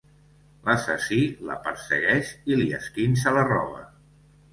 [0.67, 1.19] L'assassí
[1.49, 3.83] la persegueix i li esquinça la roba.